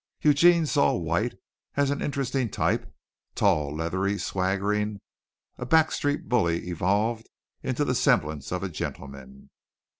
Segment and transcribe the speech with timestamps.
[0.21, 1.35] Eugene saw White
[1.75, 2.91] as an interesting type
[3.35, 4.99] tall, leathery, swaggering,
[5.59, 7.29] a back street bully evolved
[7.61, 9.51] into the semblance of a gentleman.